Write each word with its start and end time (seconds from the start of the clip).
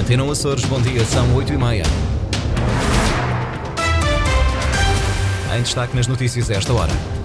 Antena 0.00 0.24
Açores, 0.32 0.64
bom 0.64 0.80
dia, 0.80 1.04
são 1.04 1.34
8 1.34 1.52
e 1.52 1.58
meia. 1.58 1.82
Em 5.54 5.62
destaque 5.62 5.94
nas 5.94 6.06
notícias 6.06 6.48
esta 6.48 6.72
hora. 6.72 7.19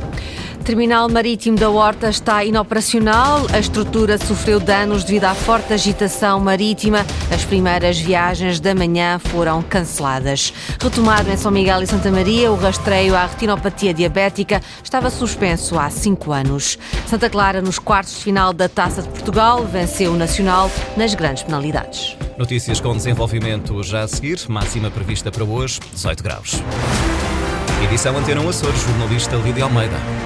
Terminal 0.66 1.08
Marítimo 1.08 1.56
da 1.56 1.70
Horta 1.70 2.10
está 2.10 2.44
inoperacional. 2.44 3.46
A 3.54 3.60
estrutura 3.60 4.18
sofreu 4.18 4.60
danos 4.60 5.04
devido 5.04 5.26
à 5.26 5.36
forte 5.36 5.72
agitação 5.72 6.40
marítima. 6.40 7.06
As 7.32 7.46
primeiras 7.46 8.00
viagens 8.00 8.60
da 8.60 8.74
manhã 8.74 9.20
foram 9.20 9.62
canceladas. 9.62 10.52
Retomado 10.82 11.30
em 11.30 11.38
São 11.38 11.52
Miguel 11.52 11.84
e 11.84 11.88
Santa 11.88 12.10
Maria, 12.10 12.52
o 12.52 12.56
rastreio 12.56 13.16
à 13.16 13.28
retinopatia 13.28 13.94
diabética 13.94 14.60
estava 14.84 15.12
suspenso 15.12 15.78
há 15.78 15.88
cinco 15.92 16.32
anos. 16.32 16.80
Santa 17.06 17.30
Clara, 17.30 17.62
nos 17.62 17.78
quartos 17.78 18.16
de 18.16 18.24
final 18.24 18.52
da 18.52 18.68
Taça 18.68 19.04
de 19.04 19.10
Portugal, 19.10 19.64
venceu 19.66 20.14
o 20.14 20.18
Nacional 20.18 20.72
nas 20.98 21.14
grandes 21.14 21.44
penalidades. 21.44 22.18
Notícias 22.40 22.82
com 22.82 22.98
desenvolvimento 22.98 23.84
já 23.84 24.02
a 24.02 24.08
seguir. 24.08 24.40
Máxima 24.50 24.90
prevista 24.90 25.32
para 25.32 25.44
hoje, 25.44 25.80
18 25.94 26.24
graus. 26.24 26.64
Edição 27.84 28.18
Antena 28.18 28.42
Açores, 28.50 28.82
jornalista 28.82 29.36
Lídia 29.36 29.66
Almeida. 29.66 30.25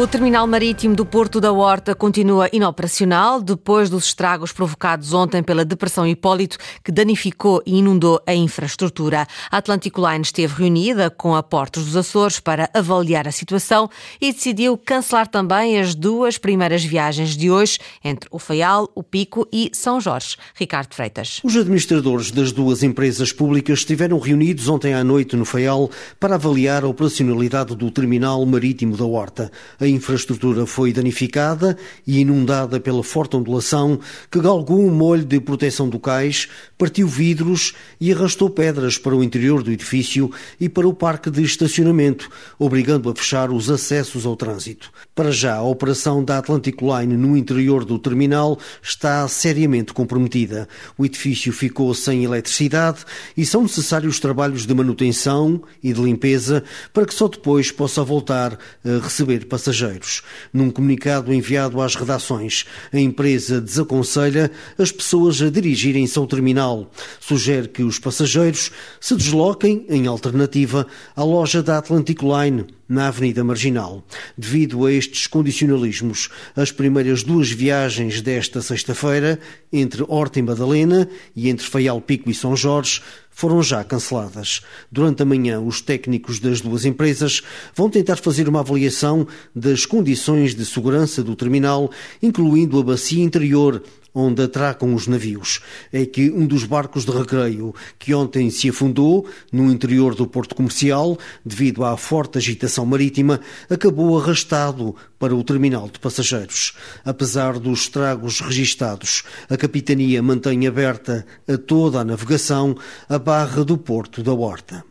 O 0.00 0.06
terminal 0.06 0.46
marítimo 0.46 0.96
do 0.96 1.04
Porto 1.04 1.42
da 1.42 1.52
Horta 1.52 1.94
continua 1.94 2.48
inoperacional 2.54 3.38
depois 3.38 3.90
dos 3.90 4.06
estragos 4.06 4.50
provocados 4.50 5.12
ontem 5.12 5.42
pela 5.42 5.62
Depressão 5.62 6.06
Hipólito, 6.06 6.56
que 6.82 6.90
danificou 6.90 7.62
e 7.66 7.76
inundou 7.76 8.18
a 8.26 8.34
infraestrutura. 8.34 9.26
A 9.50 9.58
Atlantic 9.58 9.98
Line 9.98 10.22
esteve 10.22 10.54
reunida 10.54 11.10
com 11.10 11.36
a 11.36 11.42
Portos 11.42 11.84
dos 11.84 11.96
Açores 11.98 12.40
para 12.40 12.70
avaliar 12.72 13.28
a 13.28 13.30
situação 13.30 13.90
e 14.18 14.32
decidiu 14.32 14.78
cancelar 14.78 15.28
também 15.28 15.78
as 15.78 15.94
duas 15.94 16.38
primeiras 16.38 16.82
viagens 16.82 17.36
de 17.36 17.50
hoje 17.50 17.78
entre 18.02 18.26
o 18.32 18.38
Faial, 18.38 18.90
o 18.94 19.02
Pico 19.02 19.46
e 19.52 19.70
São 19.74 20.00
Jorge. 20.00 20.34
Ricardo 20.54 20.94
Freitas. 20.94 21.42
Os 21.44 21.54
administradores 21.54 22.30
das 22.30 22.52
duas 22.52 22.82
empresas 22.82 23.34
públicas 23.34 23.80
estiveram 23.80 24.18
reunidos 24.18 24.66
ontem 24.66 24.94
à 24.94 25.04
noite 25.04 25.36
no 25.36 25.44
Faial 25.44 25.90
para 26.18 26.36
avaliar 26.36 26.84
a 26.84 26.88
operacionalidade 26.88 27.76
do 27.76 27.90
terminal 27.90 28.46
marítimo 28.46 28.96
da 28.96 29.04
Horta. 29.04 29.52
A 29.78 29.89
infraestrutura 29.90 30.66
foi 30.66 30.92
danificada 30.92 31.76
e 32.06 32.20
inundada 32.20 32.80
pela 32.80 33.02
forte 33.02 33.36
ondulação 33.36 33.98
que 34.30 34.40
galgou 34.40 34.80
um 34.80 34.90
molho 34.90 35.24
de 35.24 35.40
proteção 35.40 35.88
do 35.88 35.98
cais, 35.98 36.48
partiu 36.78 37.06
vidros 37.06 37.74
e 38.00 38.12
arrastou 38.12 38.48
pedras 38.48 38.96
para 38.96 39.14
o 39.14 39.22
interior 39.22 39.62
do 39.62 39.72
edifício 39.72 40.30
e 40.60 40.68
para 40.68 40.86
o 40.86 40.94
parque 40.94 41.30
de 41.30 41.42
estacionamento, 41.42 42.30
obrigando 42.58 43.10
a 43.10 43.14
fechar 43.14 43.50
os 43.50 43.70
acessos 43.70 44.24
ao 44.24 44.36
trânsito. 44.36 44.90
Para 45.14 45.30
já, 45.30 45.56
a 45.56 45.62
operação 45.62 46.22
da 46.22 46.38
Atlantic 46.38 46.80
Line 46.80 47.16
no 47.16 47.36
interior 47.36 47.84
do 47.84 47.98
terminal 47.98 48.58
está 48.82 49.26
seriamente 49.28 49.92
comprometida. 49.92 50.68
O 50.96 51.04
edifício 51.04 51.52
ficou 51.52 51.92
sem 51.94 52.24
eletricidade 52.24 53.04
e 53.36 53.44
são 53.44 53.62
necessários 53.62 54.20
trabalhos 54.20 54.66
de 54.66 54.74
manutenção 54.74 55.62
e 55.82 55.92
de 55.92 56.00
limpeza 56.00 56.62
para 56.92 57.06
que 57.06 57.14
só 57.14 57.28
depois 57.28 57.70
possa 57.70 58.02
voltar 58.04 58.58
a 58.84 59.02
receber 59.02 59.46
passageiros 59.46 59.69
passageiros. 59.70 60.22
Num 60.52 60.70
comunicado 60.70 61.32
enviado 61.32 61.80
às 61.80 61.94
redações, 61.94 62.64
a 62.92 62.98
empresa 62.98 63.60
desaconselha 63.60 64.50
as 64.76 64.90
pessoas 64.90 65.40
a 65.40 65.48
dirigirem-se 65.48 66.18
ao 66.18 66.26
terminal. 66.26 66.90
Sugere 67.20 67.68
que 67.68 67.82
os 67.82 67.98
passageiros 67.98 68.70
se 69.00 69.16
desloquem, 69.16 69.86
em 69.88 70.06
alternativa, 70.06 70.86
à 71.14 71.22
loja 71.22 71.62
da 71.62 71.78
Atlantic 71.78 72.20
Line, 72.22 72.66
na 72.90 73.06
Avenida 73.06 73.44
Marginal. 73.44 74.04
Devido 74.36 74.84
a 74.84 74.92
estes 74.92 75.28
condicionalismos, 75.28 76.28
as 76.56 76.72
primeiras 76.72 77.22
duas 77.22 77.48
viagens 77.48 78.20
desta 78.20 78.60
sexta-feira, 78.60 79.38
entre 79.72 80.04
Horta 80.08 80.40
e 80.40 80.42
Madalena 80.42 81.08
e 81.36 81.48
entre 81.48 81.64
Faial 81.64 82.00
Pico 82.00 82.28
e 82.28 82.34
São 82.34 82.56
Jorge, 82.56 83.00
foram 83.30 83.62
já 83.62 83.82
canceladas. 83.84 84.60
Durante 84.90 85.22
a 85.22 85.24
manhã, 85.24 85.60
os 85.60 85.80
técnicos 85.80 86.40
das 86.40 86.60
duas 86.60 86.84
empresas 86.84 87.42
vão 87.74 87.88
tentar 87.88 88.16
fazer 88.16 88.48
uma 88.48 88.60
avaliação 88.60 89.26
das 89.54 89.86
condições 89.86 90.54
de 90.54 90.66
segurança 90.66 91.22
do 91.22 91.36
terminal, 91.36 91.90
incluindo 92.20 92.78
a 92.78 92.82
bacia 92.82 93.22
interior, 93.22 93.82
onde 94.14 94.42
atracam 94.42 94.94
os 94.94 95.06
navios. 95.06 95.60
É 95.92 96.04
que 96.04 96.30
um 96.30 96.46
dos 96.46 96.64
barcos 96.64 97.04
de 97.04 97.12
recreio 97.12 97.74
que 97.98 98.14
ontem 98.14 98.50
se 98.50 98.68
afundou 98.68 99.26
no 99.52 99.70
interior 99.70 100.14
do 100.14 100.26
porto 100.26 100.54
comercial, 100.54 101.18
devido 101.44 101.84
à 101.84 101.96
forte 101.96 102.38
agitação 102.38 102.84
marítima, 102.84 103.40
acabou 103.68 104.18
arrastado 104.18 104.94
para 105.18 105.34
o 105.34 105.44
terminal 105.44 105.88
de 105.88 105.98
passageiros. 105.98 106.74
Apesar 107.04 107.58
dos 107.58 107.82
estragos 107.82 108.40
registados, 108.40 109.22
a 109.48 109.56
capitania 109.56 110.22
mantém 110.22 110.66
aberta 110.66 111.26
a 111.48 111.56
toda 111.56 112.00
a 112.00 112.04
navegação 112.04 112.76
a 113.08 113.18
barra 113.18 113.64
do 113.64 113.76
porto 113.76 114.22
da 114.22 114.32
Horta. 114.32 114.89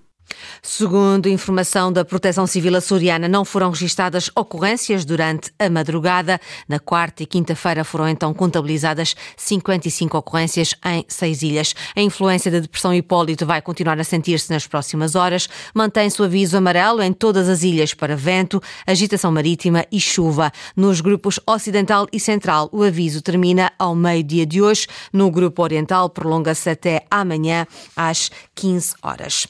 Segundo 0.62 1.29
informação 1.29 1.91
da 1.91 2.03
Proteção 2.03 2.45
Civil 2.45 2.75
açoriana, 2.75 3.28
não 3.28 3.45
foram 3.45 3.69
registadas 3.69 4.29
ocorrências 4.35 5.06
durante 5.06 5.51
a 5.57 5.69
madrugada. 5.69 6.40
Na 6.67 6.79
quarta 6.79 7.23
e 7.23 7.25
quinta-feira 7.25 7.84
foram 7.84 8.07
então 8.07 8.34
contabilizadas 8.34 9.16
55 9.38 10.17
ocorrências 10.17 10.75
em 10.85 11.06
seis 11.07 11.41
ilhas. 11.41 11.73
A 11.95 12.01
influência 12.01 12.51
da 12.51 12.59
depressão 12.59 12.94
Hipólito 12.94 13.45
vai 13.45 13.62
continuar 13.62 14.00
a 14.00 14.03
sentir-se 14.03 14.51
nas 14.51 14.67
próximas 14.67 15.16
horas. 15.16 15.47
Mantém-se 15.73 16.22
o 16.22 16.25
aviso 16.25 16.57
amarelo 16.57 17.01
em 17.01 17.13
todas 17.13 17.47
as 17.47 17.63
ilhas 17.63 17.94
para 17.94 18.16
vento, 18.16 18.61
agitação 18.85 19.31
marítima 19.31 19.85
e 19.91 20.00
chuva. 20.00 20.51
Nos 20.75 21.01
grupos 21.01 21.40
ocidental 21.46 22.07
e 22.11 22.19
central, 22.19 22.69
o 22.72 22.84
aviso 22.84 23.22
termina 23.22 23.72
ao 23.79 23.96
meio-dia 23.96 24.46
de 24.46 24.61
hoje. 24.61 24.88
No 25.11 25.31
grupo 25.31 25.63
oriental, 25.63 26.09
prolonga-se 26.09 26.69
até 26.69 27.06
amanhã 27.09 27.66
às 27.96 28.29
15 28.56 28.96
horas. 29.01 29.47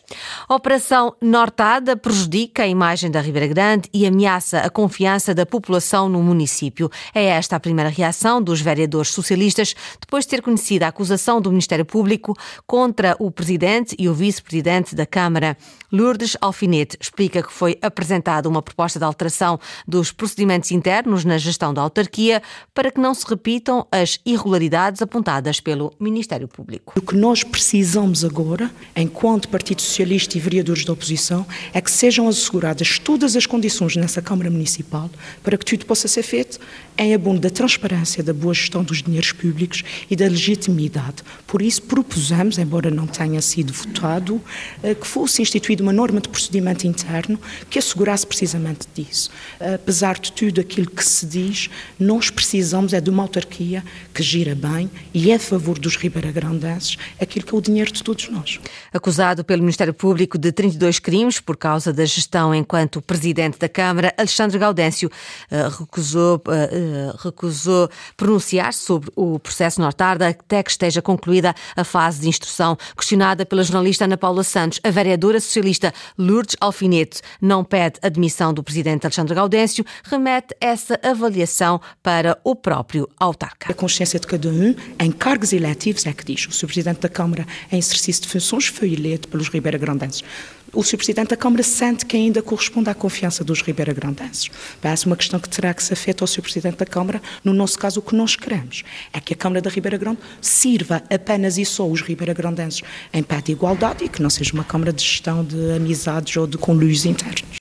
Operação 0.69 1.16
Nortada 1.19 1.97
prejudica 1.97 2.62
a 2.62 2.68
imagem 2.68 3.09
da 3.09 3.19
Ribeira 3.19 3.47
Grande 3.47 3.90
e 3.91 4.06
ameaça 4.06 4.59
a 4.59 4.69
confiança 4.69 5.34
da 5.34 5.44
população 5.44 6.07
no 6.07 6.22
município. 6.22 6.91
É 7.12 7.25
esta 7.25 7.56
a 7.56 7.59
primeira 7.59 7.90
reação 7.90 8.40
dos 8.40 8.62
vereadores 8.62 9.09
socialistas 9.09 9.75
depois 10.00 10.25
de 10.25 10.29
ter 10.29 10.44
conhecido 10.44 10.84
a 10.84 10.90
acusação 10.90 11.41
do 11.41 11.50
Ministério 11.50 11.84
Público 11.84 12.38
contra 12.68 13.16
o 13.18 13.31
presidente 13.31 13.96
e 13.97 14.08
o 14.08 14.13
vice-presidente 14.13 14.94
da 14.94 15.08
Câmara. 15.08 15.58
Lourdes 15.91 16.38
Alfinete 16.40 16.96
explica 17.02 17.41
que 17.41 17.52
foi 17.52 17.75
apresentada 17.81 18.47
uma 18.47 18.62
proposta 18.62 19.00
de 19.00 19.06
alteração 19.06 19.59
dos 19.88 20.12
procedimentos 20.12 20.69
internos 20.69 21.25
na 21.25 21.40
gestão 21.40 21.74
da 21.74 21.81
autarquia 21.81 22.44
para 22.75 22.91
que 22.91 23.02
não 23.02 23.16
se 23.16 23.25
repitam 23.28 23.88
as 23.91 24.19
irregularidades 24.24 25.02
apontadas 25.02 25.59
pelo 25.59 25.91
Ministério 26.00 26.47
Público. 26.47 26.94
O 26.96 27.02
que 27.02 27.16
nós 27.16 27.44
precisamos 27.44 28.24
agora, 28.24 28.69
enquanto 28.96 29.50
Partido 29.50 29.81
Socialista 29.81 30.38
e 30.38 30.40
vereadores 30.59 30.86
da 30.86 30.94
oposição, 30.94 31.46
é 31.74 31.81
que 31.81 31.90
sejam 31.90 32.28
asseguradas 32.28 33.00
todas 33.00 33.36
as 33.36 33.46
condições 33.46 33.96
nessa 33.96 34.22
Câmara 34.22 34.50
Municipal 34.50 35.09
para 35.42 35.58
que 35.58 35.66
tudo 35.66 35.86
possa 35.86 36.08
ser 36.08 36.24
feito 36.24 36.59
em 36.97 37.14
abono 37.14 37.40
da 37.40 37.50
transparência, 37.50 38.22
da 38.22 38.34
boa 38.34 38.53
gestão 38.53 38.84
dos 38.84 39.02
dinheiros 39.02 39.31
públicos 39.31 39.84
e 40.09 40.16
da 40.16 40.25
legitimidade. 40.28 41.24
Por 41.47 41.62
isso 41.62 41.81
propusemos, 41.84 42.58
embora 42.58 42.92
não 42.92 43.08
tenha 43.08 43.42
sido 43.42 43.72
votado, 43.72 44.42
eh, 44.84 44.94
que 44.94 45.08
fosse 45.08 45.42
instituída 45.42 45.81
uma 45.81 45.94
norma 45.94 46.20
de 46.20 46.28
procedimento 46.28 46.86
interno 46.86 47.40
que 47.70 47.80
assegurasse 47.80 48.28
precisamente 48.28 48.86
disso. 48.94 49.31
Apesar 49.59 50.20
de 50.20 50.34
tudo 50.34 50.59
aquilo 50.59 50.90
que 50.90 51.03
se 51.03 51.26
diz, 51.26 51.70
nós 51.97 52.30
precisamos 52.30 52.91
é 52.91 53.00
de 53.00 53.09
uma 53.09 53.24
autarquia 53.24 53.84
que 54.14 54.22
gira 54.22 54.53
bem 54.53 54.91
e 55.14 55.31
é 55.31 55.36
a 55.36 55.40
favor 55.40 55.80
dos 55.80 55.96
ribeiragrandenses 55.96 56.97
aquilo 57.20 57.46
que 57.46 57.56
é 57.56 57.58
o 57.58 57.62
dinheiro 57.62 57.91
de 57.94 58.03
todos 58.03 58.28
nós. 58.30 58.59
Acusado 58.91 59.44
pelo 59.44 59.62
Ministério 59.62 59.94
Público 59.94 60.38
de 60.38 60.48
32 60.51 60.99
crimes 60.99 61.39
por 61.39 61.57
causa 61.57 61.91
da 61.91 62.05
gestão 62.05 62.53
enquanto 62.53 63.01
presidente 63.01 63.57
da 63.57 63.69
Câmara, 63.69 64.13
Alexandre 64.17 64.57
Gaudêncio 64.57 65.09
uh, 65.09 65.79
recusou, 65.79 66.37
uh, 66.37 67.17
recusou 67.23 67.89
pronunciar 68.15 68.73
sobre 68.73 69.11
o 69.16 69.40
processo 69.40 69.81
Nortarda 69.81 70.29
até 70.29 70.61
que 70.63 70.72
esteja 70.72 71.01
concluída 71.01 71.55
a 71.75 71.84
fase 71.84 72.22
de 72.22 72.29
instrução. 72.29 72.78
Questionada 72.96 73.46
pela 73.46 73.63
jornalista 73.63 74.05
Ana 74.05 74.17
Paula 74.17 74.43
Santos, 74.43 74.79
a 74.84 74.90
vereadora 74.90 75.40
socialista 75.40 75.93
Lourdes 76.17 76.55
Alfinete 76.59 77.22
não 77.41 77.63
pede 77.63 77.99
admissão 78.02 78.53
do 78.53 78.63
presidente 78.63 79.05
Alexandre 79.05 79.35
Gaudêncio, 79.35 79.85
remete 80.03 80.55
essa 80.59 80.99
avaliação 81.03 81.81
para 82.03 82.40
o 82.43 82.55
próprio 82.55 83.07
autarca. 83.19 83.72
A 83.72 83.73
consciência 83.73 84.19
de 84.19 84.28
cada 84.28 84.49
um, 84.49 84.75
em 84.99 85.11
cargos 85.11 85.53
eletivos, 85.53 86.05
é 86.05 86.13
que 86.13 86.25
diz. 86.25 86.47
O 86.47 86.52
Sr. 86.52 86.67
Presidente 86.67 86.99
da 87.02 87.09
Câmara, 87.09 87.45
em 87.72 87.78
exercício 87.78 88.23
de 88.23 88.29
funções, 88.29 88.67
foi 88.67 88.93
eleito 88.93 89.28
pelos 89.28 89.49
ribeira-grandenses 89.49 90.23
o 90.74 90.84
Sr. 90.84 90.97
Presidente 90.97 91.30
da 91.30 91.38
Câmara 91.38 91.64
sente 91.64 92.06
que 92.06 92.16
ainda 92.16 92.41
corresponde 92.41 92.90
à 92.90 92.94
confiança 92.94 93.44
dos 93.44 93.62
ribeira-grandenses. 93.62 94.50
É 94.84 95.08
uma 95.08 95.16
questão 95.16 95.40
que 95.40 95.50
terá 95.50 95.74
que 95.74 95.84
ser 95.84 95.96
feita 95.96 96.24
ao 96.24 96.28
Sr. 96.28 96.41
Presidente 96.41 96.78
da 96.78 96.86
Câmara. 96.86 97.22
No 97.44 97.53
nosso 97.53 97.78
caso, 97.78 98.00
o 98.00 98.03
que 98.03 98.16
nós 98.16 98.36
queremos 98.36 98.84
é 99.12 99.20
que 99.20 99.34
a 99.34 99.38
Câmara 99.38 99.62
da 99.62 99.70
Ribeira 99.70 99.97
Grande 99.97 100.20
sirva 100.41 101.02
apenas 101.09 101.58
e 101.58 101.66
só 101.66 101.88
os 101.88 102.02
ribeira-grandenses 102.02 102.82
em 103.12 103.24
pé 103.24 103.41
de 103.41 103.52
igualdade 103.52 104.03
e 104.03 104.09
que 104.09 104.22
não 104.22 104.30
seja 104.30 104.53
uma 104.53 104.64
Câmara 104.64 104.94
de 104.94 105.02
gestão 105.02 105.44
de 105.44 105.72
amizades 105.72 106.36
ou 106.38 106.46
de 106.46 106.58
conluios 106.58 107.06
internos. 107.06 107.59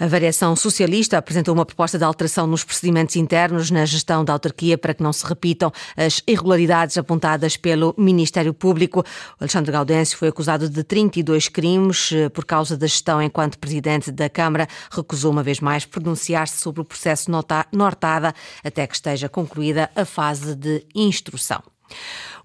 A 0.00 0.06
variação 0.06 0.56
socialista 0.56 1.18
apresentou 1.18 1.52
uma 1.52 1.66
proposta 1.66 1.98
de 1.98 2.04
alteração 2.04 2.46
nos 2.46 2.64
procedimentos 2.64 3.16
internos 3.16 3.70
na 3.70 3.84
gestão 3.84 4.24
da 4.24 4.32
autarquia 4.32 4.78
para 4.78 4.94
que 4.94 5.02
não 5.02 5.12
se 5.12 5.26
repitam 5.26 5.70
as 5.94 6.22
irregularidades 6.26 6.96
apontadas 6.96 7.58
pelo 7.58 7.94
Ministério 7.98 8.54
Público. 8.54 9.04
Alexandre 9.38 9.70
Gaudêncio 9.70 10.16
foi 10.16 10.28
acusado 10.28 10.70
de 10.70 10.82
32 10.82 11.48
crimes 11.48 12.12
eh, 12.12 12.30
por 12.30 12.46
causa 12.46 12.78
da 12.78 12.86
gestão 12.86 13.20
enquanto 13.20 13.58
presidente 13.58 14.10
da 14.10 14.30
Câmara. 14.30 14.66
Recusou 14.90 15.30
uma 15.30 15.42
vez 15.42 15.60
mais 15.60 15.84
pronunciar-se 15.84 16.56
sobre 16.56 16.80
o 16.80 16.84
processo 16.84 17.30
nortada 17.70 18.34
até 18.64 18.86
que 18.86 18.94
esteja 18.94 19.28
concluída 19.28 19.90
a 19.94 20.06
fase 20.06 20.54
de 20.54 20.82
instrução. 20.94 21.62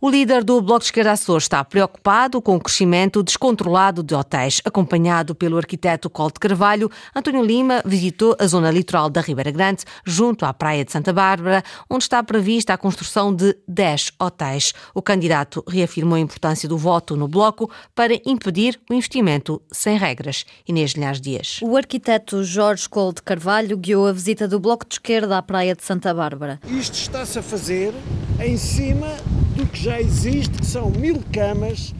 O 0.01 0.09
líder 0.09 0.43
do 0.43 0.61
Bloco 0.61 0.81
de 0.81 0.85
Esquerda 0.85 1.13
Açores 1.13 1.45
está 1.45 1.63
preocupado 1.63 2.41
com 2.41 2.55
o 2.55 2.59
crescimento 2.59 3.23
descontrolado 3.23 4.03
de 4.03 4.13
hotéis. 4.13 4.61
Acompanhado 4.65 5.33
pelo 5.33 5.57
arquiteto 5.57 6.09
Colte 6.09 6.39
Carvalho, 6.39 6.91
António 7.15 7.43
Lima 7.43 7.81
visitou 7.85 8.35
a 8.37 8.45
zona 8.45 8.69
litoral 8.69 9.09
da 9.09 9.21
Ribeira 9.21 9.51
Grande, 9.51 9.83
junto 10.05 10.45
à 10.45 10.53
Praia 10.53 10.83
de 10.83 10.91
Santa 10.91 11.13
Bárbara, 11.13 11.63
onde 11.89 12.03
está 12.03 12.21
prevista 12.21 12.73
a 12.73 12.77
construção 12.77 13.33
de 13.33 13.57
10 13.67 14.11
hotéis. 14.19 14.73
O 14.93 15.01
candidato 15.01 15.63
reafirmou 15.67 16.17
a 16.17 16.19
importância 16.19 16.67
do 16.67 16.77
voto 16.77 17.15
no 17.15 17.27
Bloco 17.27 17.71
para 17.95 18.19
impedir 18.25 18.79
o 18.89 18.93
investimento 18.93 19.61
sem 19.71 19.97
regras. 19.97 20.45
Inês 20.67 20.91
Linhares 20.91 21.21
Dias. 21.21 21.59
O 21.63 21.77
arquiteto 21.77 22.43
Jorge 22.43 22.87
Colte 22.89 23.23
Carvalho 23.23 23.77
guiou 23.77 24.07
a 24.07 24.11
visita 24.11 24.47
do 24.47 24.59
Bloco 24.59 24.85
de 24.85 24.95
Esquerda 24.95 25.37
à 25.37 25.41
Praia 25.41 25.73
de 25.73 25.83
Santa 25.83 26.13
Bárbara. 26.13 26.59
Isto 26.67 26.95
está-se 26.95 27.39
a 27.39 27.41
fazer 27.41 27.93
em 28.39 28.57
cima 28.57 29.07
do 29.55 29.65
que 29.65 29.81
já 29.81 29.99
existe, 29.99 30.57
que 30.57 30.65
são 30.65 30.89
mil 30.89 31.21
camas 31.31 31.93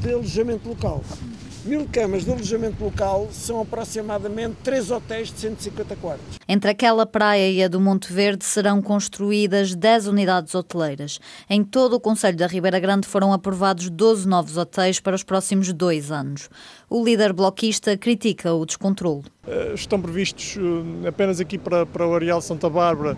de 0.00 0.12
alojamento 0.12 0.68
local. 0.68 1.02
Mil 1.64 1.88
camas 1.90 2.26
de 2.26 2.30
alojamento 2.30 2.84
local 2.84 3.28
são 3.32 3.58
aproximadamente 3.58 4.56
três 4.62 4.90
hotéis 4.90 5.32
de 5.32 5.40
150 5.40 5.96
quartos. 5.96 6.38
Entre 6.46 6.70
aquela 6.70 7.06
praia 7.06 7.50
e 7.50 7.64
a 7.64 7.68
do 7.68 7.80
Monte 7.80 8.12
Verde 8.12 8.44
serão 8.44 8.82
construídas 8.82 9.74
10 9.74 10.08
unidades 10.08 10.54
hoteleiras. 10.54 11.18
Em 11.48 11.64
todo 11.64 11.94
o 11.94 12.00
Conselho 12.00 12.36
da 12.36 12.46
Ribeira 12.46 12.78
Grande 12.78 13.08
foram 13.08 13.32
aprovados 13.32 13.88
12 13.88 14.28
novos 14.28 14.58
hotéis 14.58 15.00
para 15.00 15.16
os 15.16 15.22
próximos 15.22 15.72
dois 15.72 16.12
anos. 16.12 16.50
O 16.90 17.02
líder 17.02 17.32
bloquista 17.32 17.96
critica 17.96 18.52
o 18.52 18.66
descontrole. 18.66 19.22
Eh, 19.48 19.72
estão 19.74 19.98
previstos 19.98 20.58
eh, 20.58 21.08
apenas 21.08 21.40
aqui 21.40 21.56
para, 21.56 21.86
para 21.86 22.06
o 22.06 22.14
Areal 22.14 22.42
Santa 22.42 22.68
Bárbara 22.68 23.16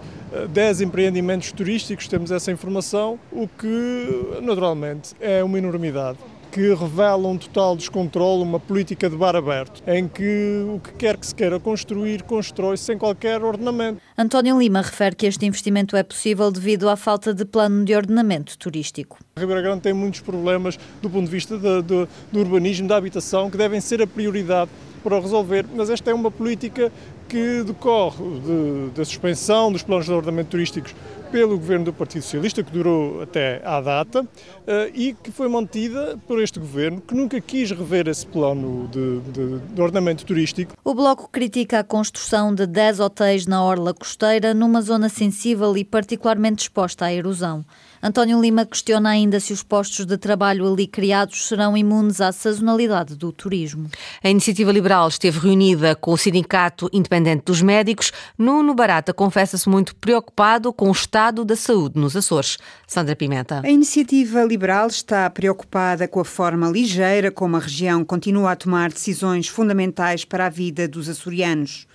10 0.51 0.81
eh, 0.81 0.85
empreendimentos 0.85 1.51
turísticos, 1.51 2.07
temos 2.07 2.31
essa 2.31 2.53
informação, 2.53 3.19
o 3.33 3.49
que 3.49 4.39
naturalmente 4.41 5.15
é 5.21 5.43
uma 5.43 5.59
enormidade 5.59 6.19
que 6.56 6.73
revela 6.73 7.29
um 7.29 7.37
total 7.37 7.76
descontrole, 7.76 8.43
uma 8.43 8.58
política 8.58 9.11
de 9.11 9.14
bar 9.14 9.37
aberto, 9.37 9.82
em 9.87 10.08
que 10.08 10.64
o 10.75 10.81
que 10.81 10.91
quer 10.94 11.19
que 11.19 11.26
se 11.26 11.35
queira 11.35 11.61
construir, 11.61 12.23
constrói 12.23 12.79
sem 12.79 12.97
qualquer 12.97 13.44
ordenamento. 13.44 14.00
António 14.17 14.58
Lima 14.58 14.81
refere 14.81 15.14
que 15.14 15.26
este 15.26 15.44
investimento 15.44 15.94
é 15.99 16.03
possível 16.03 16.50
devido 16.50 16.88
à 16.88 16.97
falta 16.97 17.35
de 17.35 17.44
plano 17.44 17.85
de 17.85 17.94
ordenamento 17.94 18.56
turístico. 18.56 19.19
A 19.37 19.41
Ribeira 19.41 19.61
Grande 19.61 19.82
tem 19.82 19.93
muitos 19.93 20.20
problemas 20.20 20.79
do 21.03 21.11
ponto 21.11 21.26
de 21.26 21.31
vista 21.31 21.58
de, 21.58 21.82
de, 21.82 22.08
do 22.32 22.41
urbanismo, 22.41 22.88
da 22.88 22.97
habitação, 22.97 23.50
que 23.50 23.59
devem 23.59 23.79
ser 23.79 24.00
a 24.00 24.06
prioridade 24.06 24.70
para 25.05 25.20
resolver, 25.20 25.67
mas 25.75 25.91
esta 25.91 26.11
é 26.11 26.14
uma 26.14 26.31
política 26.31 26.91
que 27.29 27.62
decorre 27.64 28.25
de, 28.25 28.91
da 28.94 29.05
suspensão 29.05 29.70
dos 29.70 29.82
planos 29.82 30.06
de 30.06 30.12
ordenamento 30.12 30.49
turísticos 30.49 30.94
pelo 31.31 31.58
governo 31.58 31.87
do 31.87 31.93
Partido 31.93 32.23
Socialista, 32.23 32.62
que 32.62 32.70
durou 32.70 33.23
até 33.23 33.61
à 33.64 33.81
data, 33.81 34.26
eh, 34.67 34.90
e 34.94 35.14
que 35.14 35.31
foi 35.31 35.49
mantida 35.49 36.19
por 36.26 36.40
este 36.40 36.58
governo, 36.58 37.00
que 37.00 37.14
nunca 37.14 37.40
quis 37.40 37.70
rever 37.70 38.08
esse 38.08 38.26
plano 38.26 38.88
de, 38.88 39.20
de, 39.32 39.58
de 39.58 39.82
ordenamento 39.82 40.25
turístico. 40.25 40.73
O 40.84 40.94
Bloco 40.94 41.28
critica 41.31 41.81
a 41.81 41.84
construção 41.84 42.55
de 42.55 42.67
10 42.67 43.00
hotéis 43.00 43.46
na 43.46 43.62
Orla 43.62 43.93
Costeira, 43.93 44.55
numa 44.55 44.81
zona 44.81 45.08
sensível 45.08 45.76
e 45.76 45.84
particularmente 45.84 46.62
exposta 46.62 47.06
à 47.06 47.12
erosão. 47.12 47.64
António 48.02 48.40
Lima 48.40 48.64
questiona 48.64 49.11
ainda 49.11 49.40
se 49.40 49.52
os 49.52 49.62
postos 49.62 50.06
de 50.06 50.17
trabalho 50.17 50.70
ali 50.70 50.87
criados 50.87 51.49
serão 51.49 51.76
imunes 51.76 52.20
à 52.20 52.31
sazonalidade 52.31 53.17
do 53.17 53.32
turismo. 53.32 53.88
A 54.23 54.28
Iniciativa 54.28 54.70
Liberal 54.70 55.08
esteve 55.08 55.40
reunida 55.40 55.96
com 55.96 56.12
o 56.12 56.17
Sindicato 56.17 56.88
Independente 56.93 57.44
dos 57.46 57.62
Médicos. 57.62 58.12
Nuno 58.38 58.75
Barata 58.75 59.12
confessa-se 59.12 59.69
muito 59.69 59.96
preocupado 59.96 60.73
com 60.73 60.88
o 60.88 60.93
estado 60.93 61.16
da 61.17 61.57
saúde 61.57 61.99
nos 61.99 62.15
Açores. 62.15 62.59
Sandra 62.87 63.17
Pimenta. 63.17 63.63
A 63.65 63.71
Iniciativa 63.71 64.45
Liberal 64.45 64.87
está 64.87 65.31
preocupada 65.31 66.07
com 66.07 66.21
a 66.21 66.25
forma 66.27 66.69
ligeira 66.69 67.31
como 67.31 67.57
a 67.57 67.59
região 67.59 68.05
continua 68.05 68.53
a 68.53 68.57
tomar 68.57 68.93
decisões 68.93 69.49
fundamentais 69.49 70.27
para 70.27 70.45
a 70.45 70.51
vida 70.51 70.87
dos 70.87 71.09
açorianos. 71.09 71.87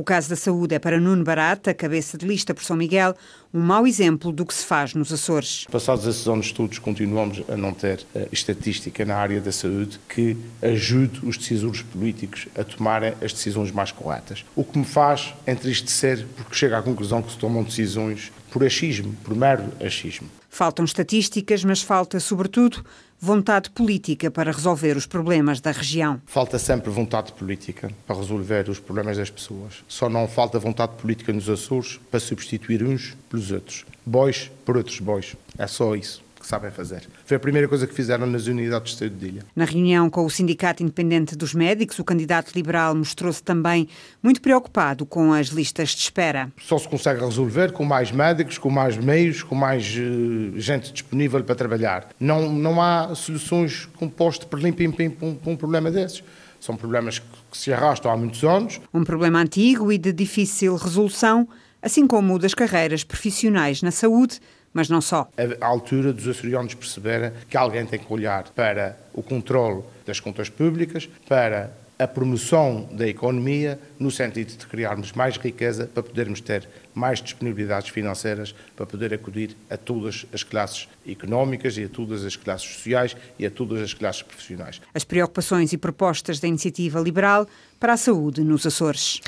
O 0.00 0.02
caso 0.02 0.30
da 0.30 0.36
saúde 0.36 0.74
é 0.74 0.78
para 0.78 0.98
Nuno 0.98 1.22
Barata, 1.22 1.74
cabeça 1.74 2.16
de 2.16 2.26
lista 2.26 2.54
por 2.54 2.64
São 2.64 2.74
Miguel, 2.74 3.14
um 3.52 3.60
mau 3.60 3.86
exemplo 3.86 4.32
do 4.32 4.46
que 4.46 4.54
se 4.54 4.64
faz 4.64 4.94
nos 4.94 5.12
Açores. 5.12 5.66
Passados 5.70 6.06
esses 6.06 6.26
anos 6.26 6.46
estudos, 6.46 6.78
continuamos 6.78 7.42
a 7.46 7.54
não 7.54 7.74
ter 7.74 8.00
uh, 8.14 8.26
estatística 8.32 9.04
na 9.04 9.16
área 9.16 9.42
da 9.42 9.52
saúde 9.52 10.00
que 10.08 10.38
ajude 10.62 11.20
os 11.22 11.36
decisores 11.36 11.82
políticos 11.82 12.48
a 12.58 12.64
tomarem 12.64 13.12
as 13.20 13.34
decisões 13.34 13.70
mais 13.72 13.92
corretas. 13.92 14.42
O 14.56 14.64
que 14.64 14.78
me 14.78 14.86
faz 14.86 15.34
entristecer, 15.46 16.26
porque 16.34 16.54
chega 16.54 16.78
à 16.78 16.82
conclusão 16.82 17.20
que 17.20 17.32
se 17.32 17.36
tomam 17.36 17.62
decisões 17.62 18.32
por 18.50 18.64
achismo, 18.64 19.14
por 19.22 19.36
mero 19.36 19.64
achismo. 19.84 20.30
Faltam 20.52 20.84
estatísticas, 20.84 21.64
mas 21.64 21.80
falta, 21.80 22.18
sobretudo, 22.18 22.84
vontade 23.20 23.70
política 23.70 24.30
para 24.30 24.50
resolver 24.50 24.96
os 24.96 25.06
problemas 25.06 25.60
da 25.60 25.70
região. 25.70 26.20
Falta 26.26 26.58
sempre 26.58 26.90
vontade 26.90 27.32
política 27.32 27.90
para 28.04 28.16
resolver 28.16 28.68
os 28.68 28.80
problemas 28.80 29.16
das 29.16 29.30
pessoas. 29.30 29.84
Só 29.86 30.08
não 30.08 30.26
falta 30.26 30.58
vontade 30.58 30.96
política 30.96 31.32
nos 31.32 31.48
Açores 31.48 32.00
para 32.10 32.18
substituir 32.18 32.82
uns 32.82 33.16
pelos 33.30 33.52
outros. 33.52 33.86
Bois 34.04 34.50
por 34.64 34.76
outros 34.76 34.98
bois. 34.98 35.36
É 35.56 35.66
só 35.68 35.94
isso 35.94 36.20
que 36.40 36.46
sabem 36.46 36.70
fazer. 36.70 37.06
Foi 37.24 37.36
a 37.36 37.40
primeira 37.40 37.68
coisa 37.68 37.86
que 37.86 37.94
fizeram 37.94 38.26
nas 38.26 38.46
unidades 38.46 38.92
de 38.92 38.98
saúde 38.98 39.16
de 39.16 39.26
ilha. 39.26 39.42
Na 39.54 39.64
reunião 39.64 40.08
com 40.08 40.24
o 40.24 40.30
Sindicato 40.30 40.82
Independente 40.82 41.36
dos 41.36 41.54
Médicos, 41.54 41.98
o 41.98 42.04
candidato 42.04 42.52
liberal 42.54 42.94
mostrou-se 42.94 43.42
também 43.42 43.86
muito 44.22 44.40
preocupado 44.40 45.04
com 45.04 45.32
as 45.32 45.48
listas 45.48 45.90
de 45.90 46.00
espera. 46.00 46.50
Só 46.58 46.78
se 46.78 46.88
consegue 46.88 47.20
resolver 47.20 47.72
com 47.72 47.84
mais 47.84 48.10
médicos, 48.10 48.58
com 48.58 48.70
mais 48.70 48.96
meios, 48.96 49.42
com 49.42 49.54
mais 49.54 49.84
uh, 49.84 50.58
gente 50.58 50.92
disponível 50.92 51.44
para 51.44 51.54
trabalhar. 51.54 52.08
Não, 52.18 52.50
não 52.50 52.80
há 52.80 53.14
soluções 53.14 53.86
compostas 53.96 54.48
por 54.48 54.60
lim-pim-pim 54.60 55.10
para 55.10 55.50
um 55.50 55.56
problema 55.56 55.90
desses. 55.90 56.22
São 56.58 56.76
problemas 56.76 57.18
que 57.18 57.26
se 57.56 57.72
arrastam 57.72 58.12
há 58.12 58.16
muitos 58.16 58.44
anos. 58.44 58.80
Um 58.92 59.02
problema 59.02 59.40
antigo 59.40 59.90
e 59.90 59.96
de 59.96 60.12
difícil 60.12 60.76
resolução, 60.76 61.48
assim 61.80 62.06
como 62.06 62.34
o 62.34 62.38
das 62.38 62.52
carreiras 62.52 63.02
profissionais 63.02 63.80
na 63.80 63.90
saúde, 63.90 64.40
mas 64.72 64.88
não 64.88 65.00
só. 65.00 65.28
A 65.60 65.66
altura 65.66 66.12
dos 66.12 66.26
açorianos 66.28 66.74
perceberem 66.74 67.32
que 67.48 67.56
alguém 67.56 67.84
tem 67.86 67.98
que 67.98 68.12
olhar 68.12 68.44
para 68.50 68.96
o 69.12 69.22
controle 69.22 69.82
das 70.06 70.20
contas 70.20 70.48
públicas, 70.48 71.08
para 71.28 71.72
a 71.98 72.08
promoção 72.08 72.88
da 72.92 73.06
economia, 73.06 73.78
no 73.98 74.10
sentido 74.10 74.56
de 74.56 74.66
criarmos 74.66 75.12
mais 75.12 75.36
riqueza 75.36 75.86
para 75.92 76.02
podermos 76.02 76.40
ter 76.40 76.66
mais 76.94 77.20
disponibilidades 77.22 77.90
financeiras 77.90 78.54
para 78.76 78.86
poder 78.86 79.12
acudir 79.14 79.56
a 79.68 79.76
todas 79.76 80.26
as 80.32 80.42
classes 80.42 80.88
económicas 81.06 81.76
e 81.76 81.84
a 81.84 81.88
todas 81.88 82.24
as 82.24 82.36
classes 82.36 82.68
sociais 82.74 83.16
e 83.38 83.46
a 83.46 83.50
todas 83.50 83.80
as 83.82 83.94
classes 83.94 84.22
profissionais. 84.22 84.80
As 84.94 85.04
preocupações 85.04 85.72
e 85.72 85.78
propostas 85.78 86.40
da 86.40 86.48
iniciativa 86.48 87.00
liberal 87.00 87.46
para 87.80 87.94
a 87.94 87.96
saúde 87.96 88.44
nos 88.44 88.66
Açores. 88.66 89.20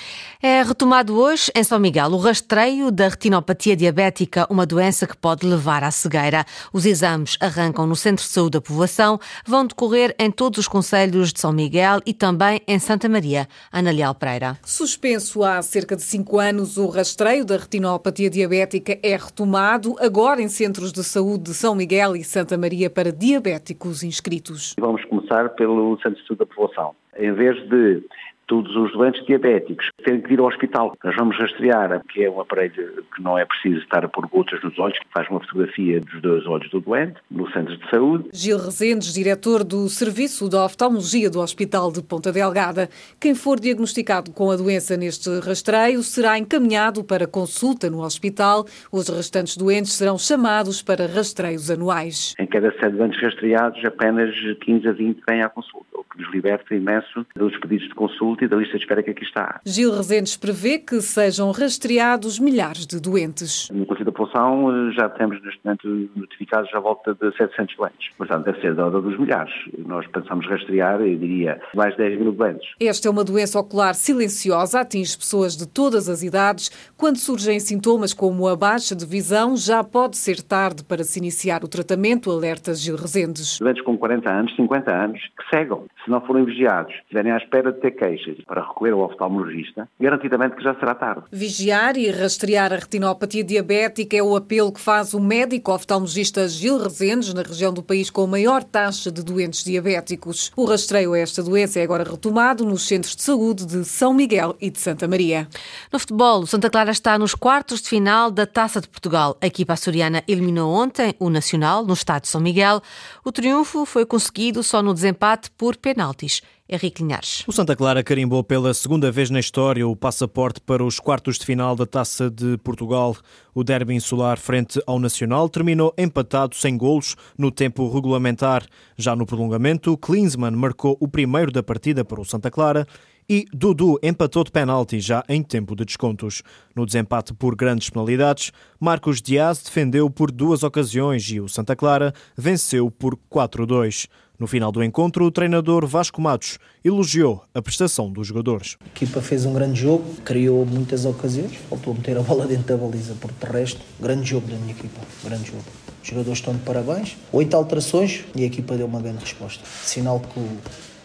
É 0.42 0.62
retomado 0.62 1.18
hoje 1.18 1.50
em 1.54 1.64
São 1.64 1.78
Miguel 1.78 2.10
o 2.10 2.18
rastreio 2.18 2.90
da 2.90 3.08
retinopatia 3.08 3.74
diabética, 3.74 4.46
uma 4.50 4.66
doença 4.66 5.06
que 5.06 5.16
pode 5.16 5.46
levar 5.46 5.82
à 5.82 5.90
cegueira. 5.90 6.44
Os 6.70 6.84
exames 6.84 7.38
arrancam 7.40 7.86
no 7.86 7.96
Centro 7.96 8.22
de 8.22 8.30
Saúde 8.30 8.50
da 8.50 8.60
Povoação, 8.60 9.18
vão 9.46 9.66
decorrer 9.66 10.14
em 10.18 10.30
todos 10.30 10.58
os 10.58 10.68
conselhos 10.68 11.32
de 11.32 11.40
São 11.40 11.50
Miguel 11.50 12.00
e 12.04 12.12
também 12.12 12.60
em 12.68 12.78
Santa 12.78 13.08
Maria. 13.08 13.48
Ana 13.72 13.90
Leal 13.90 14.14
Pereira. 14.14 14.58
Suspenso 14.62 15.42
há 15.42 15.62
cerca 15.62 15.96
de 15.96 16.02
cinco 16.02 16.38
anos, 16.38 16.76
o 16.76 16.88
rastreio 16.88 17.46
da 17.46 17.51
retinopatia 17.56 18.30
diabética 18.30 18.98
é 19.02 19.16
retomado 19.16 19.94
agora 19.98 20.40
em 20.40 20.48
centros 20.48 20.92
de 20.92 21.02
saúde 21.02 21.44
de 21.44 21.54
São 21.54 21.74
Miguel 21.74 22.16
e 22.16 22.24
Santa 22.24 22.56
Maria 22.56 22.90
para 22.90 23.12
diabéticos 23.12 24.02
inscritos. 24.02 24.74
Vamos 24.78 25.04
começar 25.06 25.48
pelo 25.50 25.96
Centro 25.98 26.20
de 26.20 26.26
Saúde 26.26 26.38
da 26.38 26.46
Povoação. 26.46 26.94
Em 27.18 27.32
vez 27.32 27.56
de 27.68 28.02
todos 28.46 28.74
os 28.76 28.92
doentes 28.92 29.24
diabéticos 29.26 29.88
têm 30.04 30.20
que 30.20 30.34
ir 30.34 30.40
ao 30.40 30.46
hospital. 30.46 30.96
Nós 31.02 31.14
vamos 31.16 31.36
rastrear, 31.38 32.02
que 32.08 32.24
é 32.24 32.30
um 32.30 32.40
aparelho 32.40 33.04
que 33.14 33.22
não 33.22 33.38
é 33.38 33.44
preciso 33.44 33.78
estar 33.78 34.04
a 34.04 34.08
pôr 34.08 34.26
gotas 34.28 34.62
nos 34.62 34.78
olhos, 34.78 34.98
que 34.98 35.06
faz 35.12 35.28
uma 35.28 35.40
fotografia 35.40 36.00
dos 36.00 36.20
dois 36.20 36.46
olhos 36.46 36.70
do 36.70 36.80
doente, 36.80 37.16
no 37.30 37.50
centro 37.52 37.76
de 37.76 37.90
saúde. 37.90 38.28
Gil 38.32 38.58
Rezendes, 38.58 39.12
diretor 39.12 39.64
do 39.64 39.88
Serviço 39.88 40.48
da 40.48 40.64
Oftalmologia 40.64 41.30
do 41.30 41.40
Hospital 41.40 41.92
de 41.92 42.02
Ponta 42.02 42.32
Delgada. 42.32 42.88
Quem 43.20 43.34
for 43.34 43.58
diagnosticado 43.58 44.32
com 44.32 44.50
a 44.50 44.56
doença 44.56 44.96
neste 44.96 45.30
rastreio 45.40 46.02
será 46.02 46.38
encaminhado 46.38 47.04
para 47.04 47.26
consulta 47.26 47.88
no 47.90 48.02
hospital. 48.02 48.64
Os 48.90 49.08
restantes 49.08 49.56
doentes 49.56 49.92
serão 49.92 50.18
chamados 50.18 50.82
para 50.82 51.06
rastreios 51.06 51.70
anuais. 51.70 52.34
Em 52.38 52.46
cada 52.46 52.70
sete 52.72 52.96
doentes 52.96 53.20
rastreados, 53.20 53.84
apenas 53.84 54.34
15 54.64 54.88
a 54.88 54.92
20 54.92 55.22
vêm 55.28 55.42
à 55.42 55.48
consulta 55.48 55.91
que 56.12 56.22
nos 56.22 56.32
liberta 56.32 56.74
imenso 56.74 57.26
dos 57.34 57.56
pedidos 57.58 57.88
de 57.88 57.94
consulta 57.94 58.44
e 58.44 58.48
da 58.48 58.56
lista 58.56 58.76
de 58.76 58.84
espera 58.84 59.02
que 59.02 59.10
aqui 59.10 59.24
está. 59.24 59.60
Gil 59.64 59.92
Rezendes 59.92 60.36
prevê 60.36 60.78
que 60.78 61.00
sejam 61.00 61.50
rastreados 61.50 62.38
milhares 62.38 62.86
de 62.86 63.00
doentes. 63.00 63.68
No 63.70 63.86
Conselho 63.86 64.06
da 64.06 64.12
População 64.12 64.92
já 64.92 65.08
temos 65.08 65.42
neste 65.42 65.60
momento 65.64 66.10
notificados 66.14 66.72
à 66.74 66.80
volta 66.80 67.14
de 67.14 67.36
700 67.36 67.76
doentes. 67.76 68.10
Portanto, 68.16 68.44
deve 68.44 68.60
ser 68.60 68.74
da 68.74 68.86
ordem 68.86 69.02
dos 69.02 69.18
milhares. 69.18 69.52
Nós 69.78 70.06
pensamos 70.06 70.46
rastrear, 70.46 71.00
eu 71.00 71.16
diria, 71.18 71.60
mais 71.74 71.92
de 71.92 71.98
10 71.98 72.20
mil 72.20 72.32
doentes. 72.32 72.68
Esta 72.80 73.08
é 73.08 73.10
uma 73.10 73.24
doença 73.24 73.58
ocular 73.58 73.94
silenciosa, 73.94 74.80
atinge 74.80 75.16
pessoas 75.16 75.56
de 75.56 75.66
todas 75.66 76.08
as 76.08 76.22
idades. 76.22 76.70
Quando 76.96 77.16
surgem 77.16 77.58
sintomas 77.60 78.12
como 78.12 78.48
a 78.48 78.56
baixa 78.56 78.94
de 78.94 79.06
visão, 79.06 79.56
já 79.56 79.82
pode 79.82 80.16
ser 80.16 80.42
tarde 80.42 80.84
para 80.84 81.04
se 81.04 81.18
iniciar 81.18 81.64
o 81.64 81.68
tratamento, 81.68 82.30
alerta 82.30 82.74
Gil 82.74 82.96
Rezendes. 82.96 83.58
Doentes 83.58 83.82
com 83.82 83.96
40 83.96 84.30
anos, 84.30 84.56
50 84.56 84.92
anos, 84.92 85.20
que 85.20 85.56
cegam. 85.56 85.86
Se 86.04 86.10
não 86.10 86.20
forem 86.20 86.44
vigiados, 86.44 86.92
estiverem 86.94 87.30
à 87.30 87.36
espera 87.36 87.72
de 87.72 87.80
ter 87.80 87.92
queixas 87.92 88.36
para 88.44 88.62
recolher 88.62 88.92
ao 88.92 89.00
oftalmologista, 89.00 89.88
garantidamente 90.00 90.56
que 90.56 90.62
já 90.62 90.74
será 90.74 90.94
tarde. 90.94 91.22
Vigiar 91.30 91.96
e 91.96 92.10
rastrear 92.10 92.72
a 92.72 92.76
retinopatia 92.76 93.44
diabética 93.44 94.16
é 94.16 94.22
o 94.22 94.34
apelo 94.34 94.72
que 94.72 94.80
faz 94.80 95.14
o 95.14 95.20
médico 95.20 95.72
oftalmologista 95.72 96.48
Gil 96.48 96.78
Rezendes, 96.78 97.32
na 97.32 97.42
região 97.42 97.72
do 97.72 97.82
país 97.82 98.10
com 98.10 98.26
maior 98.26 98.64
taxa 98.64 99.12
de 99.12 99.22
doentes 99.22 99.62
diabéticos. 99.62 100.50
O 100.56 100.64
rastreio 100.64 101.12
a 101.12 101.18
esta 101.18 101.42
doença 101.42 101.78
é 101.78 101.84
agora 101.84 102.02
retomado 102.02 102.64
nos 102.64 102.86
centros 102.86 103.14
de 103.14 103.22
saúde 103.22 103.64
de 103.64 103.84
São 103.84 104.12
Miguel 104.12 104.56
e 104.60 104.70
de 104.70 104.80
Santa 104.80 105.06
Maria. 105.06 105.46
No 105.92 105.98
futebol, 105.98 106.40
o 106.40 106.46
Santa 106.46 106.68
Clara 106.68 106.90
está 106.90 107.16
nos 107.16 107.34
quartos 107.34 107.80
de 107.80 107.88
final 107.88 108.30
da 108.30 108.46
Taça 108.46 108.80
de 108.80 108.88
Portugal. 108.88 109.36
A 109.40 109.46
equipa 109.46 109.74
açoriana 109.74 110.24
eliminou 110.26 110.72
ontem 110.72 111.14
o 111.18 111.30
Nacional 111.30 111.84
no 111.84 111.94
estádio 111.94 112.22
de 112.22 112.28
São 112.28 112.40
Miguel. 112.40 112.80
O 113.24 113.30
triunfo 113.30 113.86
foi 113.86 114.04
conseguido 114.04 114.62
só 114.62 114.82
no 114.82 114.92
desempate 114.92 115.50
por 115.52 115.76
penaltis. 115.92 116.40
Henrique 116.68 117.02
Linhares. 117.02 117.44
O 117.46 117.52
Santa 117.52 117.76
Clara 117.76 118.02
carimbou 118.02 118.42
pela 118.42 118.72
segunda 118.72 119.12
vez 119.12 119.28
na 119.28 119.38
história 119.38 119.86
o 119.86 119.94
passaporte 119.94 120.58
para 120.60 120.82
os 120.82 120.98
quartos 120.98 121.38
de 121.38 121.44
final 121.44 121.76
da 121.76 121.84
Taça 121.84 122.30
de 122.30 122.56
Portugal. 122.58 123.14
O 123.54 123.62
derby 123.62 123.94
insular 123.94 124.38
frente 124.38 124.80
ao 124.86 124.98
Nacional 124.98 125.50
terminou 125.50 125.92
empatado 125.98 126.56
sem 126.56 126.76
golos 126.78 127.14
no 127.36 127.50
tempo 127.50 127.92
regulamentar. 127.92 128.64
Já 128.96 129.14
no 129.14 129.26
prolongamento, 129.26 129.98
Klinsmann 129.98 130.56
marcou 130.56 130.96
o 130.98 131.06
primeiro 131.06 131.52
da 131.52 131.62
partida 131.62 132.04
para 132.04 132.20
o 132.20 132.24
Santa 132.24 132.50
Clara 132.50 132.86
e 133.28 133.46
Dudu 133.52 133.98
empatou 134.02 134.44
de 134.44 134.50
penalti 134.50 135.00
já 135.00 135.24
em 135.28 135.42
tempo 135.42 135.74
de 135.74 135.84
descontos. 135.84 136.42
No 136.74 136.84
desempate 136.84 137.32
por 137.32 137.54
grandes 137.54 137.90
penalidades, 137.90 138.52
Marcos 138.78 139.22
Dias 139.22 139.62
defendeu 139.62 140.10
por 140.10 140.30
duas 140.30 140.62
ocasiões 140.62 141.24
e 141.30 141.40
o 141.40 141.48
Santa 141.48 141.76
Clara 141.76 142.12
venceu 142.36 142.90
por 142.90 143.18
4-2. 143.30 144.08
No 144.38 144.46
final 144.48 144.72
do 144.72 144.82
encontro, 144.82 145.24
o 145.24 145.30
treinador 145.30 145.86
Vasco 145.86 146.20
Matos 146.20 146.58
elogiou 146.84 147.44
a 147.54 147.62
prestação 147.62 148.10
dos 148.10 148.26
jogadores. 148.26 148.76
A 148.84 148.88
equipa 148.88 149.22
fez 149.22 149.44
um 149.44 149.52
grande 149.52 149.80
jogo, 149.80 150.04
criou 150.24 150.66
muitas 150.66 151.04
ocasiões, 151.04 151.54
faltou 151.68 151.94
meter 151.94 152.18
a 152.18 152.22
bola 152.22 152.44
dentro 152.46 152.64
da 152.64 152.76
baliza, 152.76 153.14
por 153.14 153.30
de 153.30 153.46
resto, 153.46 153.80
grande 154.00 154.28
jogo 154.28 154.48
da 154.48 154.56
minha 154.56 154.72
equipa, 154.72 155.00
grande 155.22 155.48
jogo. 155.48 155.62
Os 156.02 156.08
jogadores 156.08 156.38
estão 156.40 156.54
de 156.54 156.60
parabéns, 156.62 157.16
oito 157.32 157.54
alterações 157.54 158.24
e 158.34 158.42
a 158.42 158.46
equipa 158.46 158.76
deu 158.76 158.86
uma 158.86 159.00
grande 159.00 159.20
resposta. 159.20 159.62
Sinal 159.84 160.18
que 160.18 160.40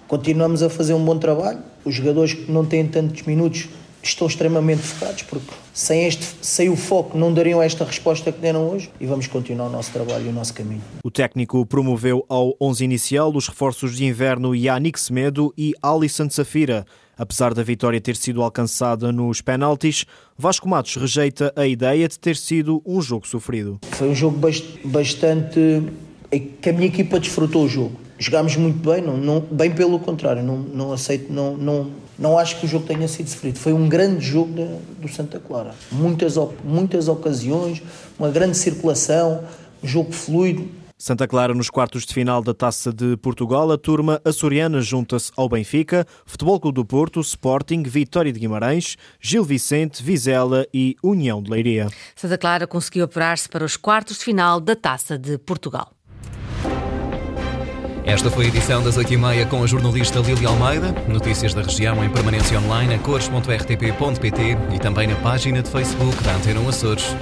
continuamos 0.08 0.64
a 0.64 0.70
fazer 0.70 0.94
um 0.94 1.04
bom 1.04 1.18
trabalho, 1.18 1.60
os 1.84 1.94
jogadores 1.94 2.34
que 2.34 2.52
não 2.52 2.66
têm 2.66 2.88
tantos 2.88 3.24
minutos 3.24 3.68
estão 4.02 4.28
extremamente 4.28 4.82
focados 4.82 5.24
porque 5.24 5.52
sem, 5.74 6.06
este, 6.06 6.26
sem 6.42 6.70
o 6.70 6.76
foco 6.76 7.18
não 7.18 7.34
dariam 7.34 7.62
esta 7.62 7.84
resposta 7.84 8.32
que 8.32 8.40
deram 8.40 8.70
hoje 8.70 8.90
e 9.00 9.06
vamos 9.06 9.28
continuar 9.28 9.68
o 9.68 9.70
nosso 9.70 9.92
trabalho 9.92 10.28
e 10.28 10.30
o 10.30 10.34
nosso 10.34 10.54
caminho. 10.54 10.82
O 11.04 11.12
técnico 11.12 11.66
promoveu 11.66 12.26
ao 12.30 12.56
11 12.60 12.86
inicial 12.86 13.36
os 13.36 13.48
reforços 13.48 13.98
de 13.98 14.06
inverno 14.06 14.56
Yannick 14.56 15.00
Semedo 15.00 15.54
e 15.58 15.74
Alisson 15.82 16.30
Safira. 16.30 16.86
Apesar 17.18 17.54
da 17.54 17.64
vitória 17.64 18.00
ter 18.00 18.16
sido 18.16 18.44
alcançada 18.44 19.12
nos 19.12 19.42
penaltis, 19.42 20.06
Vasco 20.38 20.70
Matos 20.70 20.96
rejeita 20.96 21.52
a 21.56 21.66
ideia 21.66 22.08
de 22.08 22.20
ter 22.20 22.38
sido 22.38 22.82
um 22.86 23.02
jogo 23.02 23.28
sofrido. 23.28 23.80
Foi 23.92 24.08
um 24.08 24.16
jogo 24.16 24.40
bastante 24.86 25.84
que 26.62 26.70
a 26.70 26.74
minha 26.74 26.88
equipa 26.88 27.20
desfrutou 27.20 27.66
o 27.66 27.68
jogo. 27.68 28.07
Jogámos 28.18 28.56
muito 28.56 28.90
bem, 28.90 29.02
não, 29.02 29.16
não, 29.16 29.40
bem 29.40 29.72
pelo 29.72 30.00
contrário, 30.00 30.42
não, 30.42 30.58
não 30.58 30.92
aceito, 30.92 31.32
não, 31.32 31.56
não, 31.56 31.92
não 32.18 32.38
acho 32.38 32.60
que 32.60 32.66
o 32.66 32.70
jogo 32.70 32.86
tenha 32.86 33.08
sido 33.08 33.30
sofrido. 33.30 33.60
Foi 33.60 33.74
um 33.74 33.88
grande 33.88 34.26
jogo 34.26 34.54
do 35.00 35.08
Santa 35.08 35.40
Clara. 35.40 35.76
Muitas, 35.92 36.36
muitas 36.64 37.08
ocasiões, 37.08 37.82
uma 38.18 38.30
grande 38.30 38.58
circulação, 38.58 39.44
um 39.84 39.88
jogo 39.88 40.12
fluido. 40.12 40.68
Santa 41.00 41.28
Clara 41.28 41.54
nos 41.54 41.70
quartos 41.70 42.08
de 42.08 42.14
final 42.14 42.42
da 42.42 42.56
Taça 42.56 42.92
de 42.92 43.16
Portugal, 43.18 43.72
a 43.72 43.78
turma 43.78 44.20
açoriana 44.26 44.82
junta-se 44.82 45.32
ao 45.38 45.48
Benfica, 45.48 46.08
Futebol 46.26 46.60
Clube 46.60 46.78
do 46.78 46.86
Porto, 46.86 47.20
Sporting, 47.22 47.84
Vitória 47.84 48.34
de 48.34 48.40
Guimarães, 48.40 48.98
Gil 49.22 49.44
Vicente, 49.44 50.02
Vizela 50.02 50.66
e 50.74 50.96
União 51.04 51.40
de 51.40 51.52
Leiria. 51.52 51.88
Santa 52.16 52.36
Clara 52.36 52.66
conseguiu 52.66 53.06
apurar-se 53.06 53.48
para 53.48 53.64
os 53.64 53.78
quartos 53.78 54.18
de 54.18 54.26
final 54.26 54.60
da 54.60 54.76
Taça 54.76 55.20
de 55.20 55.38
Portugal. 55.38 55.97
Esta 58.08 58.32
foi 58.32 58.46
a 58.46 58.48
edição 58.48 58.82
das 58.82 58.98
8h30 58.98 59.50
com 59.50 59.62
a 59.62 59.68
jornalista 59.68 60.20
Lili 60.20 60.46
Almeida. 60.46 60.96
Notícias 61.10 61.54
da 61.54 61.62
região 61.62 62.02
em 62.02 62.10
permanência 62.10 62.58
online 62.58 62.94
a 62.94 63.00
cores.rtp.pt 63.00 64.58
e 64.74 64.80
também 64.80 65.08
na 65.08 65.16
página 65.16 65.62
de 65.62 65.70
Facebook 65.70 66.24
da 66.24 66.34
Antena 66.34 66.68
Açores. 66.70 67.14